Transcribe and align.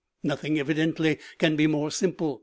Nothing 0.23 0.57
evidently, 0.57 1.19
can 1.37 1.55
be 1.55 1.67
more 1.67 1.91
simple. 1.91 2.39